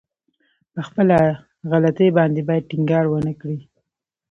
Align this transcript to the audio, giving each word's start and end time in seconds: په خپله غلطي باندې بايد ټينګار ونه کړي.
په 0.73 0.81
خپله 0.87 1.17
غلطي 1.71 2.07
باندې 2.17 2.41
بايد 2.47 2.69
ټينګار 2.71 3.05
ونه 3.09 3.33
کړي. 3.41 3.59